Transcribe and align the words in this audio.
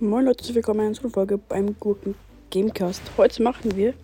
Moin 0.00 0.26
Leute, 0.26 0.54
willkommen 0.54 0.94
zu 0.94 1.02
einer 1.02 1.10
Folge 1.10 1.38
beim 1.38 1.76
Gurken 1.80 2.14
Gamecast. 2.52 3.02
Heute 3.16 3.42
machen 3.42 3.74
wir 3.74 3.94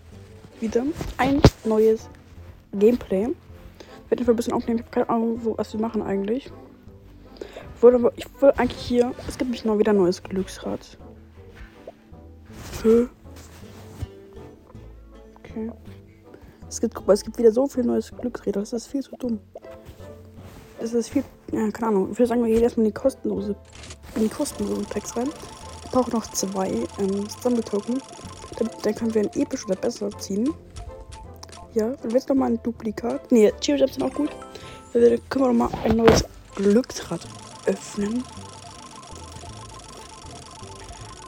wieder 0.58 0.82
ein 1.18 1.40
neues 1.62 2.08
Gameplay. 2.72 3.28
Ich 3.28 4.10
werde 4.10 4.28
ein 4.28 4.34
bisschen 4.34 4.54
aufnehmen, 4.54 4.80
ich 4.80 4.86
habe 4.86 4.92
keine 4.92 5.08
Ahnung, 5.08 5.56
was 5.56 5.72
wir 5.72 5.80
machen 5.80 6.02
eigentlich. 6.02 6.50
Ich 7.76 7.84
aber, 7.84 8.12
ich 8.16 8.26
will 8.42 8.50
eigentlich 8.56 8.80
hier, 8.80 9.14
es 9.28 9.38
gibt 9.38 9.52
mich 9.52 9.64
mal 9.64 9.78
wieder 9.78 9.92
ein 9.92 9.98
neues 9.98 10.20
Glücksrad. 10.20 10.98
Hä? 12.82 13.06
Okay. 15.38 15.70
Es 16.68 16.80
gibt, 16.80 16.96
guck 16.96 17.06
mal, 17.06 17.12
es 17.12 17.22
gibt 17.22 17.38
wieder 17.38 17.52
so 17.52 17.68
viel 17.68 17.84
neues 17.84 18.10
Glücksräder, 18.10 18.58
das 18.58 18.72
ist 18.72 18.88
viel 18.88 19.04
zu 19.04 19.14
dumm. 19.16 19.38
Das 20.80 20.92
ist 20.92 21.10
viel, 21.10 21.22
ja, 21.52 21.70
keine 21.70 21.86
Ahnung. 21.86 22.10
Ich 22.10 22.18
würde 22.18 22.26
sagen, 22.26 22.42
wir 22.42 22.52
gehen 22.52 22.64
erstmal 22.64 22.84
in 22.84 22.92
die 22.92 23.00
kostenlose, 23.00 23.54
in 24.16 24.22
die 24.22 24.28
kostenlosen 24.28 24.86
Packs 24.86 25.16
rein. 25.16 25.28
Wir 25.94 26.00
brauchen 26.00 26.14
noch 26.14 26.26
zwei 26.32 26.70
ähm, 26.98 27.24
Stumble-Token. 27.38 28.02
Dann, 28.58 28.70
dann 28.82 28.94
können 28.96 29.14
wir 29.14 29.22
ein 29.22 29.30
episch 29.40 29.64
oder 29.64 29.76
besser 29.76 30.10
ziehen. 30.18 30.52
Ja, 31.72 31.90
dann 31.90 32.12
wird 32.12 32.28
noch 32.28 32.34
mal 32.34 32.46
ein 32.46 32.60
Duplikat. 32.64 33.30
Ne, 33.30 33.52
Cheer 33.60 33.86
sind 33.86 34.02
auch 34.02 34.12
gut. 34.12 34.30
Dann 34.92 35.20
können 35.28 35.44
wir 35.44 35.52
noch 35.52 35.70
mal 35.70 35.78
ein 35.84 35.96
neues 35.96 36.24
Glücksrad 36.56 37.20
öffnen. 37.66 38.24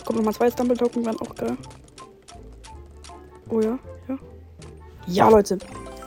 Kommt 0.05 0.19
noch 0.19 0.25
mal 0.25 0.35
zwei 0.35 0.51
Stumble-Token, 0.51 1.07
wären 1.07 1.21
auch 1.21 1.35
geil. 1.37 1.57
Oh 3.49 3.61
ja, 3.61 3.79
ja. 4.09 4.19
Ja, 5.07 5.29
Leute. 5.29 5.59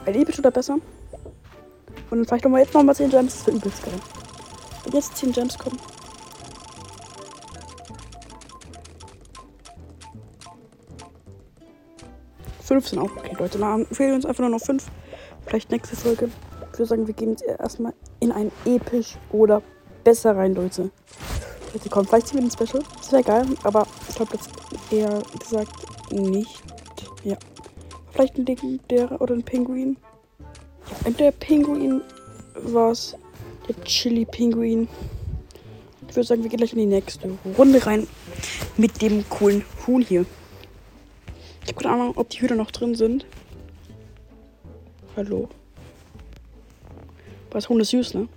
Ein 0.05 0.16
episch 0.16 0.38
oder 0.38 0.52
besser. 0.52 0.73
Und 2.09 2.17
dann 2.17 2.25
vielleicht 2.25 2.44
noch 2.44 2.52
mal 2.52 2.59
jetzt 2.59 2.73
noch 2.73 2.83
mal 2.83 2.94
10 2.94 3.09
Gems. 3.09 3.38
Das 3.38 3.47
wäre 3.47 3.55
übelst 3.55 3.83
geil. 3.83 3.94
Wenn 4.83 4.94
jetzt 4.95 5.16
10 5.16 5.31
Gems 5.31 5.57
kommen. 5.57 5.77
Fünf 12.80 12.88
sind 12.88 12.99
auch 12.99 13.11
okay, 13.17 13.35
Leute. 13.38 13.58
Dann 13.58 13.85
fehlen 13.88 14.16
uns 14.16 14.25
einfach 14.25 14.39
nur 14.39 14.52
noch 14.52 14.61
fünf. 14.61 14.85
Vielleicht 15.45 15.69
nächste 15.69 15.97
Folge. 15.97 16.30
Ich 16.72 16.80
würde 16.80 16.85
sagen, 16.85 17.08
wir 17.08 17.13
gehen 17.13 17.31
jetzt 17.31 17.44
erstmal 17.44 17.94
in 18.22 18.31
ein 18.31 18.53
episch 18.63 19.17
oder 19.33 19.61
besser 20.05 20.38
rein, 20.38 20.55
Leute. 20.55 20.89
Leute, 21.73 21.89
kommen. 21.89 22.07
Vielleicht 22.07 22.33
wir 22.33 22.39
den 22.39 22.50
Special. 22.50 22.81
Das 22.97 23.11
wäre 23.11 23.23
geil, 23.23 23.45
aber 23.63 23.85
ich 24.07 24.16
glaube 24.16 24.31
jetzt 24.35 24.50
eher 24.91 25.22
gesagt 25.38 25.73
nicht. 26.11 26.63
Ja. 27.25 27.35
Vielleicht 28.13 28.38
ein 28.38 28.45
legendärer 28.45 29.19
oder 29.19 29.33
ein 29.33 29.44
Pinguin. 29.44 29.97
Ja, 31.03 31.11
der 31.11 31.31
Pinguin 31.31 32.02
war 32.55 32.91
es. 32.91 33.13
Der 33.67 33.75
Chili-Pinguin. 33.83 34.88
Ich 36.07 36.16
würde 36.16 36.27
sagen, 36.27 36.44
wir 36.44 36.50
gehen 36.50 36.57
gleich 36.57 36.72
in 36.72 36.80
die 36.80 36.85
nächste 36.85 37.30
Runde 37.57 37.85
rein. 37.85 38.07
Mit 38.77 39.02
dem 39.02 39.27
coolen 39.30 39.66
Huhn 39.85 40.02
hier. 40.02 40.25
Ich 41.70 41.75
habe 41.75 41.84
keine 41.84 42.02
Ahnung, 42.02 42.14
ob 42.16 42.28
die 42.31 42.42
Hühner 42.42 42.56
noch 42.56 42.72
drin 42.72 42.95
sind. 42.95 43.28
Hallo. 45.16 45.48
Huhn 47.53 47.80
ist 47.80 47.89
süß, 47.89 48.16
ne? 48.16 48.28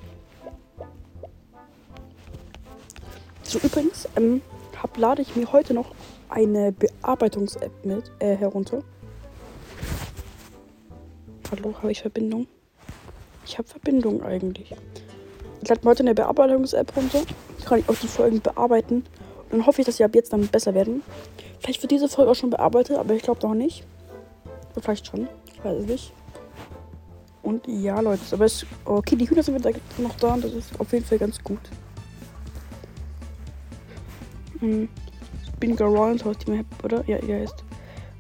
So, 3.43 3.59
übrigens, 3.61 4.07
ähm, 4.17 4.43
hab, 4.83 4.99
lade 4.99 5.23
ich 5.23 5.35
mir 5.35 5.51
heute 5.51 5.73
noch 5.73 5.95
eine 6.29 6.73
Bearbeitungs-App 6.73 7.73
mit 7.87 8.13
äh, 8.19 8.37
herunter. 8.37 8.83
Hallo, 11.51 11.75
habe 11.79 11.91
ich 11.91 12.03
Verbindung? 12.03 12.47
Ich 13.47 13.57
habe 13.57 13.67
Verbindung 13.67 14.23
eigentlich. 14.23 14.75
Ich 15.63 15.69
lade 15.71 15.81
mir 15.83 15.91
heute 15.91 16.03
eine 16.03 16.15
Bearbeitungs-App 16.15 16.95
runter. 16.95 17.23
Ich 17.59 17.65
kann 17.65 17.83
auch 17.87 17.97
die 17.97 18.09
Folgen 18.09 18.43
bearbeiten. 18.43 18.97
Und 18.97 19.53
dann 19.53 19.67
hoffe 19.67 19.81
ich, 19.81 19.87
dass 19.87 19.97
sie 19.97 20.05
ab 20.05 20.15
jetzt 20.15 20.35
dann 20.35 20.49
besser 20.49 20.75
werden. 20.75 21.03
Vielleicht 21.63 21.81
wird 21.81 21.93
diese 21.93 22.09
Folge 22.09 22.33
auch 22.33 22.35
schon 22.35 22.51
bearbeitet, 22.51 22.97
aber 22.97 23.15
ich 23.15 23.23
glaube 23.23 23.47
noch 23.47 23.55
nicht. 23.55 23.87
Oder 24.73 24.83
vielleicht 24.83 25.07
schon. 25.07 25.29
Ich 25.53 25.65
weiß 25.65 25.83
es 25.83 25.87
nicht. 25.87 26.13
Und 27.43 27.67
ja, 27.69 28.01
Leute, 28.01 28.21
aber 28.33 28.47
es. 28.47 28.67
Okay, 28.85 29.15
die 29.15 29.31
Hühner 29.31 29.45
sind 29.45 29.57
wieder 29.57 29.71
noch 29.99 30.17
da. 30.17 30.37
Das 30.37 30.53
ist 30.53 30.81
auf 30.81 30.93
jeden 30.93 31.05
Fall 31.05 31.19
ganz 31.19 31.43
gut. 31.43 31.61
Hm. 34.59 34.89
Bingo 35.61 35.87
Rollins 35.87 36.25
heißt 36.25 36.47
die 36.47 36.51
Map, 36.51 36.67
oder? 36.83 37.05
Ja, 37.07 37.23
ja, 37.25 37.39
ist. 37.39 37.65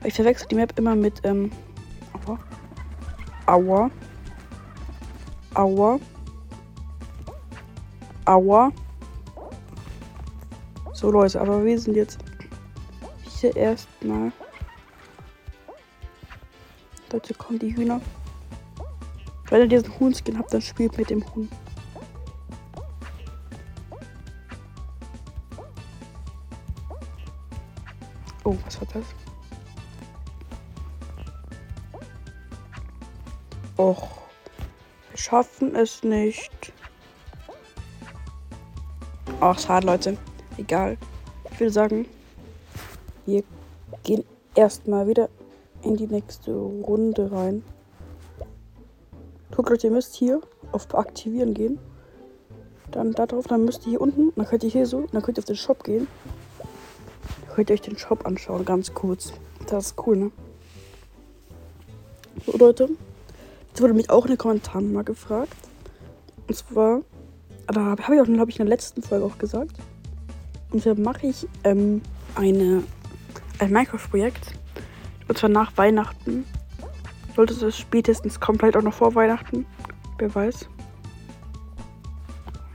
Ich 0.04 0.14
verwechsel 0.14 0.46
die 0.48 0.54
Map 0.54 0.78
immer 0.78 0.94
mit, 0.94 1.20
ähm. 1.24 1.50
Aua. 2.26 2.38
Aua. 3.46 3.90
Aua. 5.54 6.00
Aua. 8.24 8.72
So, 10.92 11.10
Leute, 11.10 11.40
aber 11.40 11.64
wir 11.64 11.78
sind 11.80 11.96
jetzt 11.96 12.20
hier 13.42 13.56
erstmal. 13.56 14.32
Leute, 17.10 17.34
kommen 17.34 17.58
die 17.58 17.76
Hühner. 17.76 18.00
Wenn 19.50 19.60
ihr 19.62 19.68
diesen 19.68 19.98
Huhnskin 20.00 20.38
habt, 20.38 20.54
dann 20.54 20.62
spielt 20.62 20.96
mit 20.96 21.10
dem 21.10 21.22
Huhn. 21.34 21.48
Oh, 28.44 28.56
was 28.64 28.80
war 28.80 28.88
das? 28.94 29.04
Och, 33.76 34.08
wir 35.10 35.18
schaffen 35.18 35.74
es 35.74 36.02
nicht. 36.02 36.72
Ach, 39.40 39.58
schade, 39.58 39.86
Leute. 39.86 40.16
Egal. 40.56 40.96
Ich 41.50 41.60
würde 41.60 41.72
sagen, 41.72 42.06
gehen 44.02 44.24
erstmal 44.54 45.06
wieder 45.06 45.28
in 45.82 45.96
die 45.96 46.06
nächste 46.06 46.52
Runde 46.52 47.30
rein. 47.32 47.64
Guckt 49.54 49.70
euch, 49.70 49.84
ihr 49.84 49.90
müsst 49.90 50.14
hier 50.14 50.40
auf 50.72 50.94
Aktivieren 50.94 51.54
gehen. 51.54 51.78
Dann 52.90 53.12
da 53.12 53.26
drauf, 53.26 53.46
dann 53.46 53.64
müsst 53.64 53.86
ihr 53.86 53.90
hier 53.90 54.00
unten, 54.00 54.32
dann 54.36 54.46
könnt 54.46 54.64
ihr 54.64 54.70
hier 54.70 54.86
so, 54.86 55.06
dann 55.12 55.22
könnt 55.22 55.38
ihr 55.38 55.42
auf 55.42 55.46
den 55.46 55.56
Shop 55.56 55.82
gehen. 55.84 56.06
Dann 57.46 57.54
könnt 57.54 57.70
ihr 57.70 57.74
euch 57.74 57.80
den 57.80 57.98
Shop 57.98 58.26
anschauen, 58.26 58.64
ganz 58.64 58.92
kurz. 58.92 59.32
Das 59.66 59.86
ist 59.86 60.06
cool, 60.06 60.16
ne? 60.16 60.30
So, 62.46 62.56
Leute. 62.56 62.88
Jetzt 63.68 63.80
wurde 63.80 63.94
mich 63.94 64.10
auch 64.10 64.24
in 64.24 64.32
den 64.32 64.38
Kommentaren 64.38 64.92
mal 64.92 65.04
gefragt. 65.04 65.56
Und 66.46 66.54
zwar, 66.54 67.00
da 67.66 67.80
habe 67.80 68.14
ich 68.14 68.20
auch, 68.20 68.26
glaube 68.26 68.50
ich, 68.50 68.58
in 68.58 68.66
der 68.66 68.74
letzten 68.74 69.02
Folge 69.02 69.24
auch 69.24 69.38
gesagt. 69.38 69.76
Und 70.72 70.84
da 70.84 70.94
mache 70.94 71.26
ich 71.26 71.46
ähm, 71.64 72.02
eine, 72.34 72.82
ein 73.62 73.72
Minecraft-Projekt. 73.72 74.54
Und 75.28 75.38
zwar 75.38 75.50
nach 75.50 75.76
Weihnachten. 75.76 76.44
Sollte 77.34 77.54
es 77.54 77.78
spätestens 77.78 78.40
komplett 78.40 78.76
auch 78.76 78.82
noch 78.82 78.92
vor 78.92 79.14
Weihnachten. 79.14 79.64
Wer 80.18 80.34
weiß. 80.34 80.68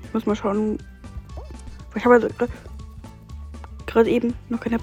Ich 0.04 0.14
muss 0.14 0.26
mal 0.26 0.36
schauen. 0.36 0.78
Ich 1.96 2.06
habe 2.06 2.16
also 2.16 2.28
gerade 3.86 4.10
eben 4.10 4.34
noch 4.50 4.60
keine 4.60 4.80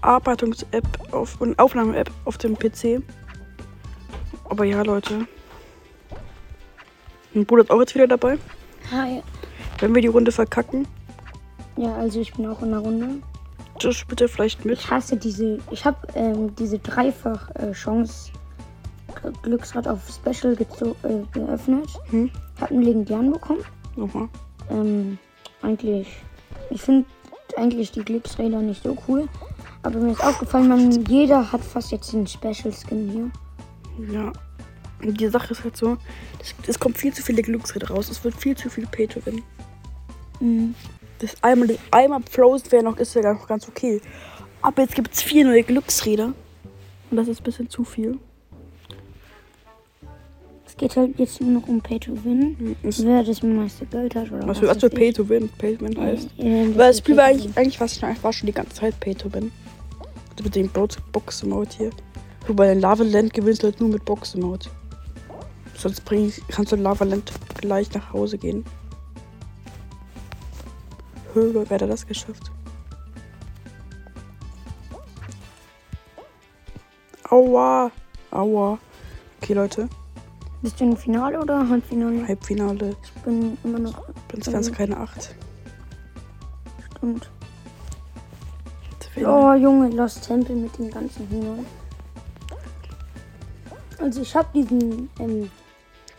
Bearbeitungs-App 0.00 0.86
auf 1.12 1.40
und 1.40 1.58
Aufnahme-App 1.58 2.10
auf 2.24 2.38
dem 2.38 2.56
PC. 2.56 3.02
Aber 4.48 4.64
ja, 4.64 4.82
Leute. 4.82 5.26
Mein 7.34 7.46
Bruder 7.46 7.64
ist 7.64 7.70
auch 7.70 7.80
jetzt 7.80 7.94
wieder 7.94 8.06
dabei. 8.06 8.38
Hi. 8.90 9.22
Wenn 9.80 9.94
wir 9.94 10.02
die 10.02 10.08
Runde 10.08 10.32
verkacken, 10.32 10.86
Ja, 11.76 11.94
also 11.96 12.20
ich 12.20 12.32
bin 12.34 12.46
auch 12.46 12.62
in 12.62 12.70
der 12.70 12.80
Runde. 12.80 13.22
Just 13.82 14.06
bitte 14.08 14.28
vielleicht 14.28 14.64
mit. 14.64 14.78
Ich 14.78 14.90
hasse 14.90 15.16
diese. 15.16 15.58
Ich 15.70 15.84
habe 15.84 15.98
ähm, 16.14 16.54
diese 16.56 16.78
dreifach 16.78 17.50
äh, 17.56 17.72
Chance 17.72 18.32
Glücksrad 19.42 19.86
auf 19.86 20.00
Special 20.08 20.54
äh, 20.54 21.22
geöffnet. 21.32 21.88
Hm? 22.10 22.30
Hab 22.60 22.70
einen 22.70 22.82
legendären 22.82 23.32
bekommen. 23.32 23.64
Oha. 23.96 24.28
Ähm, 24.70 25.18
eigentlich. 25.62 26.08
Ich 26.70 26.82
finde 26.82 27.06
eigentlich 27.56 27.92
die 27.92 28.04
Glücksräder 28.04 28.60
nicht 28.60 28.82
so 28.82 28.96
cool. 29.08 29.28
Aber 29.82 29.98
mir 29.98 30.12
ist 30.12 30.24
aufgefallen, 30.24 30.68
man, 30.68 31.04
jeder 31.06 31.50
hat 31.50 31.62
fast 31.62 31.90
jetzt 31.90 32.12
den 32.12 32.26
Special 32.26 32.72
Skin 32.72 33.32
hier. 33.98 34.14
Ja. 34.14 34.32
Und 35.02 35.20
die 35.20 35.28
Sache 35.28 35.52
ist 35.52 35.64
halt 35.64 35.76
so, 35.76 35.96
es, 36.66 36.78
kommt 36.78 36.96
viel 36.96 37.12
zu 37.12 37.22
viele 37.22 37.42
Glücksräder 37.42 37.88
raus. 37.88 38.08
Es 38.08 38.22
wird 38.22 38.36
viel 38.36 38.56
zu 38.56 38.70
viel 38.70 38.86
Pay 38.86 39.08
to 39.08 39.20
Win. 39.26 39.42
Mhm. 40.40 40.74
Das 41.22 41.36
einmal, 41.40 41.68
das 41.68 41.78
einmal 41.92 42.20
Frozen 42.28 42.72
wäre 42.72 42.82
noch, 42.82 42.96
ist 42.98 43.14
ja 43.14 43.32
noch 43.32 43.46
ganz 43.46 43.68
okay. 43.68 44.00
Aber 44.60 44.82
jetzt 44.82 44.96
gibt 44.96 45.14
es 45.14 45.22
vier 45.22 45.44
neue 45.44 45.62
Glücksräder. 45.62 46.34
Und 47.10 47.16
das 47.16 47.28
ist 47.28 47.40
ein 47.40 47.44
bisschen 47.44 47.70
zu 47.70 47.84
viel. 47.84 48.18
Es 50.66 50.76
geht 50.76 50.96
halt 50.96 51.16
jetzt 51.18 51.40
nur 51.40 51.60
noch 51.60 51.68
um 51.68 51.80
Pay 51.80 52.00
to 52.00 52.12
Win. 52.24 52.76
Was, 52.82 53.04
Wer 53.04 53.22
das 53.22 53.42
meiste 53.42 53.86
Geld 53.86 54.16
hat 54.16 54.32
oder 54.32 54.48
was, 54.48 54.60
was 54.62 54.82
weiß 54.82 54.90
Pay 54.90 55.12
to 55.12 55.28
Win? 55.28 55.48
Pay 55.58 55.76
to 55.76 55.84
Win 55.84 55.96
heißt. 55.96 56.30
Ähm, 56.38 56.70
Aber 56.74 56.86
das 56.86 56.96
ist 56.96 56.98
Spiel 57.00 57.16
war 57.16 57.24
eigentlich, 57.24 57.56
eigentlich 57.56 57.78
war 57.78 57.88
schon, 57.88 58.16
war 58.22 58.32
schon 58.32 58.46
die 58.46 58.52
ganze 58.52 58.74
Zeit 58.74 58.98
Pay 58.98 59.14
to 59.14 59.32
Win. 59.32 59.52
Also 60.30 60.44
mit 60.44 60.56
dem 60.56 60.70
Box-Mode 60.70 61.70
hier. 61.76 61.90
Du 62.46 62.54
bei 62.54 62.66
den 62.66 62.80
Lava 62.80 63.04
Land 63.04 63.32
gewinnst 63.32 63.62
du 63.62 63.68
halt 63.68 63.78
nur 63.78 63.90
mit 63.90 64.04
Box-Mode. 64.04 64.66
Sonst 65.76 66.04
bring 66.04 66.32
kannst 66.48 66.72
du 66.72 66.76
in 66.76 66.82
Lava 66.82 67.04
Land 67.04 67.30
gleich 67.58 67.92
nach 67.92 68.12
Hause 68.12 68.38
gehen. 68.38 68.64
Höhe, 71.34 71.64
wer 71.68 71.80
hat 71.80 71.90
das 71.90 72.06
geschafft? 72.06 72.50
Aua. 77.30 77.90
Aua. 78.30 78.78
Okay, 79.40 79.54
Leute. 79.54 79.88
Bist 80.60 80.78
du 80.78 80.84
im 80.84 80.96
Finale 80.96 81.40
oder 81.40 81.68
Halbfinale? 81.68 82.26
Halbfinale. 82.28 82.94
Ich 83.02 83.22
bin 83.22 83.56
immer 83.64 83.78
noch. 83.78 84.06
Bin 84.28 84.40
ganz 84.40 84.70
keine 84.70 84.96
8. 84.98 85.34
Stimmt. 86.96 87.30
Oh, 89.16 89.52
Junge, 89.54 89.88
Lost 89.90 90.26
Temple 90.26 90.54
mit 90.54 90.78
dem 90.78 90.90
ganzen 90.90 91.28
Hühnern. 91.28 91.66
Also, 93.98 94.22
ich 94.22 94.34
habe 94.34 94.48
diesen. 94.54 95.10
Ähm, 95.18 95.50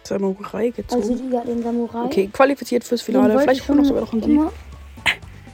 Samurai 0.03 0.69
gezogen. 0.69 1.01
Also, 1.01 1.23
ja, 1.31 1.43
den 1.43 1.63
Samurai. 1.63 2.05
Okay, 2.05 2.27
qualifiziert 2.27 2.83
fürs 2.83 3.01
Finale. 3.01 3.39
Vielleicht 3.39 3.65
kommt 3.65 3.79
noch 3.79 3.85
sogar 3.85 4.01
noch 4.01 4.13
ein 4.13 4.21
Sieg. 4.21 4.39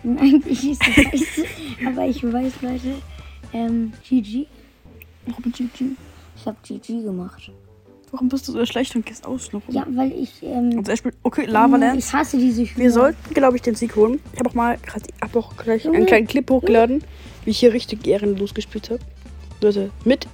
Eigentlich 0.19 0.71
ist 0.71 0.81
es 0.87 0.93
scheiße. 0.93 1.45
aber 1.87 2.05
ich 2.07 2.23
weiß, 2.23 2.61
Leute. 2.61 2.95
Ähm, 3.53 3.93
GG. 4.07 4.45
Warum 5.25 5.51
GG? 5.51 5.85
Ich 6.37 6.45
habe 6.45 6.57
GG 6.63 7.03
gemacht. 7.03 7.51
Warum 8.11 8.29
bist 8.29 8.47
du 8.47 8.53
so 8.53 8.65
schlecht 8.65 8.95
und 8.95 9.05
gehst 9.05 9.25
aus 9.25 9.51
noch? 9.53 9.61
Ja, 9.69 9.85
weil 9.89 10.11
ich. 10.13 10.41
Ähm, 10.41 10.73
Also, 10.77 10.91
er 10.91 10.97
spielt. 10.97 11.15
Okay, 11.23 11.45
Lava 11.45 11.75
ich 11.75 11.81
Lands. 11.81 12.13
hasse 12.13 12.37
diese 12.37 12.63
Hühner. 12.63 12.77
Wir 12.77 12.91
sollten, 12.91 13.33
glaube 13.33 13.57
ich, 13.57 13.61
den 13.61 13.75
Sieg 13.75 13.95
holen. 13.95 14.19
Ich 14.33 14.39
habe 14.39 14.49
auch 14.49 14.53
mal 14.55 14.77
gerade, 14.77 15.03
ich 15.15 15.21
habe 15.21 15.37
auch 15.39 15.55
gleich 15.57 15.85
einen 15.87 16.05
kleinen 16.05 16.25
Clip 16.27 16.49
hochgeladen, 16.49 17.03
wie 17.45 17.51
ich 17.51 17.59
hier 17.59 17.73
richtig 17.73 18.07
ehrenlos 18.07 18.53
gespielt 18.53 18.89
habe. 18.89 18.99
Leute, 19.61 19.91
mit, 20.05 20.27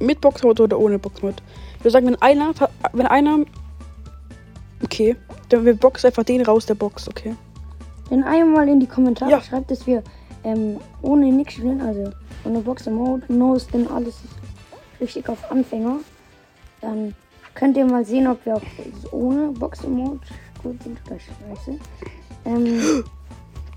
mit 0.00 0.20
Boxmod 0.20 0.58
oder 0.58 0.78
ohne 0.78 0.98
Boxmod. 0.98 1.36
Ich 1.78 1.84
würde 1.84 1.90
sagen, 1.92 2.06
wenn 2.06 2.16
einer, 2.22 2.52
wenn 2.92 3.06
einer, 3.06 3.44
okay, 4.82 5.14
dann 5.50 5.64
wir 5.64 5.74
boxen 5.74 6.08
einfach 6.08 6.24
den 6.24 6.40
raus, 6.42 6.66
der 6.66 6.74
Box, 6.74 7.08
okay. 7.08 7.34
Dann 8.10 8.22
einmal 8.24 8.68
in 8.68 8.80
die 8.80 8.86
Kommentare 8.86 9.30
Ja. 9.30 9.40
schreibt, 9.40 9.70
dass 9.70 9.86
wir 9.86 10.02
ähm, 10.44 10.78
ohne 11.02 11.26
nix 11.32 11.54
spielen, 11.54 11.80
also 11.80 12.10
ohne 12.44 12.60
Box 12.60 12.86
Mode, 12.86 13.22
No 13.28 13.58
Skin, 13.58 13.88
alles 13.88 14.16
richtig 15.00 15.28
auf 15.28 15.50
Anfänger. 15.50 15.96
Dann 16.80 17.14
könnt 17.54 17.76
ihr 17.76 17.86
mal 17.86 18.04
sehen, 18.04 18.26
ob 18.26 18.44
wir 18.44 18.56
auch 18.56 18.62
ohne 19.12 19.48
Box 19.52 19.82
Mode 19.84 20.20
gut 20.62 20.82
sind 20.82 20.98
oder 21.06 21.18
scheiße. 21.18 21.78
Ähm, 22.44 23.04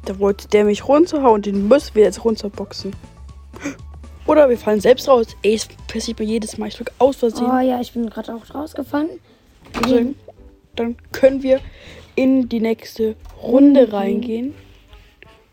Da 0.06 0.18
wollte 0.20 0.48
der 0.48 0.64
mich 0.64 0.88
runterhauen, 0.88 1.42
den 1.42 1.68
müssen 1.68 1.96
wir 1.96 2.04
jetzt 2.04 2.24
runterboxen. 2.24 2.96
Oder 4.26 4.50
wir 4.50 4.58
fallen 4.58 4.80
selbst 4.80 5.08
raus. 5.10 5.28
Ey, 5.42 5.56
es 5.56 5.68
passiert 5.88 6.20
mir 6.20 6.26
jedes 6.26 6.58
Mal. 6.58 6.68
Ich 6.68 6.76
drücke 6.76 6.94
aus 6.98 7.18
Versehen. 7.18 7.50
oh 7.52 7.60
ja, 7.60 7.82
ich 7.82 7.92
bin 7.94 8.10
gerade 8.10 8.34
auch 8.34 8.56
rausgefallen. 8.56 9.10
Also, 9.82 10.14
dann 10.78 10.96
können 11.12 11.44
wir 11.44 11.60
in 12.18 12.50
die 12.50 12.60
nächste 12.60 13.16
Runde 13.42 13.94
reingehen. 13.94 14.54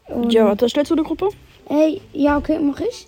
Und, 0.08 0.32
Ja, 0.32 0.46
warte, 0.46 0.68
stellst 0.68 0.90
du 0.90 0.94
eine 0.96 1.04
Gruppe? 1.04 1.28
Ey, 1.68 2.00
ja, 2.12 2.36
okay, 2.38 2.58
mach 2.58 2.80
ich. 2.80 3.06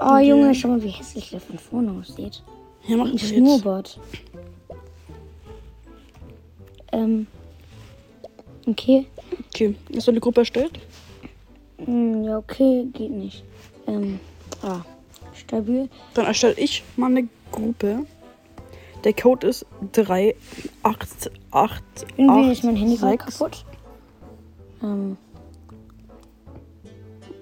Oh 0.00 0.16
Junge, 0.16 0.54
schau 0.54 0.68
mal, 0.68 0.82
wie 0.82 0.88
hässlich 0.88 1.30
der 1.30 1.40
von 1.40 1.58
vorne 1.58 1.92
aussieht. 1.92 2.42
Ja, 2.86 2.96
mach 2.96 3.08
jetzt. 3.08 3.28
Schnurrbart. 3.28 3.98
Ähm. 6.92 7.26
Okay. 8.66 9.06
Okay, 9.48 9.74
hast 9.94 10.06
du 10.06 10.12
eine 10.12 10.20
Gruppe 10.20 10.40
erstellt? 10.40 10.78
Hm, 11.84 12.24
ja, 12.24 12.38
okay, 12.38 12.86
geht 12.92 13.10
nicht. 13.10 13.44
Ähm. 13.86 14.20
Ah. 14.62 14.80
Stabil. 15.34 15.88
Dann 16.14 16.26
erstelle 16.26 16.54
ich 16.56 16.84
mal 16.96 17.10
eine 17.10 17.28
Gruppe. 17.50 18.06
Der 19.04 19.12
Code 19.12 19.48
ist 19.48 19.66
388. 20.82 22.08
Irgendwie 22.16 22.52
ist 22.52 22.64
mein 22.64 22.76
Handy 22.76 22.96
gerade 22.96 23.18
kaputt. 23.18 23.64
Ähm. 24.82 25.18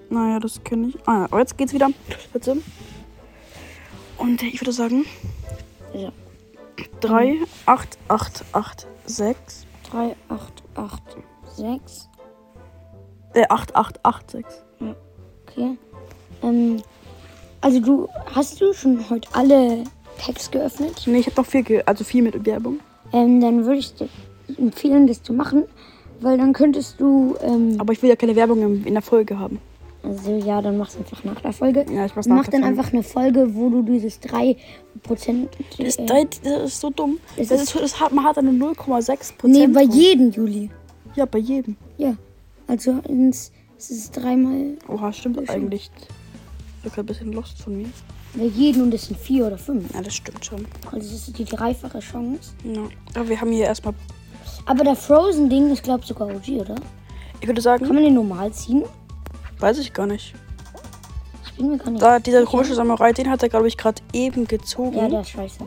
Naja, 0.09 0.39
das 0.39 0.61
kenne 0.63 0.87
ich. 0.89 0.97
Ah, 1.07 1.19
ja, 1.19 1.23
aber 1.25 1.39
jetzt 1.39 1.57
geht's 1.57 1.73
wieder. 1.73 1.89
Bitte. 2.33 2.57
Und 4.17 4.43
ich 4.43 4.59
würde 4.61 4.73
sagen 4.73 5.05
Ja. 5.93 6.11
38886. 6.99 9.65
3, 9.89 10.15
8, 10.29 10.63
8, 10.75 11.01
6. 11.55 12.09
Äh, 13.33 13.45
8886. 13.49 14.45
Okay. 15.47 15.77
Ähm. 16.43 16.81
Also 17.61 17.79
du 17.79 18.07
hast 18.33 18.59
du 18.59 18.73
schon 18.73 19.07
heute 19.09 19.29
alle 19.33 19.83
Packs 20.17 20.49
geöffnet? 20.49 21.03
Nee, 21.05 21.19
ich 21.19 21.27
habe 21.27 21.39
noch 21.41 21.45
viel, 21.45 21.63
ge 21.63 21.83
also 21.85 22.03
viel 22.03 22.23
mit 22.23 22.43
Werbung. 22.45 22.79
Ähm, 23.13 23.41
dann 23.41 23.65
würde 23.65 23.79
ich 23.79 23.93
dir 23.95 24.07
empfehlen, 24.57 25.07
das 25.07 25.21
zu 25.23 25.33
machen, 25.33 25.63
weil 26.21 26.37
dann 26.37 26.53
könntest 26.53 26.99
du 26.99 27.35
ähm, 27.41 27.75
Aber 27.79 27.93
ich 27.93 28.01
will 28.01 28.09
ja 28.09 28.15
keine 28.15 28.35
Werbung 28.35 28.61
in, 28.61 28.85
in 28.85 28.93
der 28.93 29.01
Folge 29.01 29.37
haben. 29.39 29.59
Also 30.03 30.35
ja, 30.35 30.61
dann 30.61 30.77
mach's 30.77 30.97
einfach 30.97 31.23
nach 31.23 31.39
der 31.41 31.53
Folge. 31.53 31.85
Ja, 31.93 32.05
ich 32.05 32.15
mach's 32.15 32.25
nach 32.27 32.37
Mach 32.37 32.47
dann 32.47 32.63
einfach 32.63 32.91
eine 32.91 33.03
Folge, 33.03 33.53
wo 33.53 33.69
du 33.69 33.83
dieses 33.83 34.19
3%. 34.21 34.55
Das, 35.77 35.95
äh, 35.97 36.05
das 36.43 36.63
ist 36.63 36.79
so 36.81 36.89
dumm. 36.89 37.19
Es 37.37 37.49
Das, 37.49 37.61
ist- 37.61 37.75
ist, 37.75 37.81
das 37.83 37.99
hat, 37.99 38.11
man 38.11 38.25
hat 38.25 38.37
eine 38.37 38.49
0,6% 38.51 39.33
nee, 39.47 39.67
bei 39.67 39.83
jedem, 39.83 40.31
Juli. 40.31 40.71
Ja, 41.15 41.25
bei 41.25 41.37
jedem. 41.39 41.75
Ja. 41.97 42.15
Also 42.67 42.99
ins, 43.07 43.51
es 43.77 43.91
ist 43.91 44.11
dreimal 44.17 44.77
Oha, 44.87 45.11
stimmt 45.13 45.47
eigentlich. 45.49 45.91
Ich 46.83 46.91
bin 46.91 47.03
ein 47.03 47.05
bisschen 47.05 47.33
lost 47.33 47.61
von 47.61 47.77
mir. 47.77 47.87
Bei 48.33 48.45
jedem 48.45 48.83
und 48.83 48.93
es 48.93 49.05
sind 49.07 49.19
vier 49.19 49.47
oder 49.47 49.57
fünf. 49.57 49.93
Ja, 49.93 50.01
das 50.01 50.15
stimmt 50.15 50.43
schon. 50.45 50.65
Also 50.91 51.13
es 51.13 51.27
ist 51.27 51.37
die 51.37 51.45
dreifache 51.45 51.99
Chance. 51.99 52.51
Ja. 52.63 52.81
Aber 53.15 53.27
wir 53.29 53.39
haben 53.41 53.51
hier 53.51 53.65
erstmal. 53.65 53.93
Aber 54.65 54.83
der 54.83 54.95
Frozen-Ding 54.95 55.71
ist, 55.71 55.83
glaube 55.83 56.01
ich, 56.01 56.07
sogar 56.07 56.27
OG, 56.27 56.49
oder? 56.61 56.75
Ich 57.39 57.47
würde 57.47 57.61
sagen, 57.61 57.85
Kann 57.85 57.95
man 57.95 58.03
den 58.03 58.13
normal 58.13 58.51
ziehen? 58.53 58.83
weiß 59.59 59.77
ich 59.79 59.93
gar 59.93 60.07
nicht. 60.07 60.33
Ich 61.45 61.53
bin 61.55 61.69
mir 61.71 61.77
gar 61.77 61.91
nicht 61.91 62.01
Da, 62.01 62.19
dieser 62.19 62.43
komische 62.45 62.73
Samurai, 62.73 63.11
den 63.13 63.29
hat 63.29 63.43
er, 63.43 63.49
glaube 63.49 63.67
ich, 63.67 63.77
gerade 63.77 64.01
eben 64.13 64.45
gezogen. 64.47 64.97
Ja, 64.97 65.07
der 65.07 65.21
ist 65.21 65.29
scheiße. 65.29 65.59